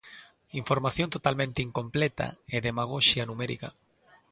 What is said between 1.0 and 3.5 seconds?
totalmente incompleta e demagoxia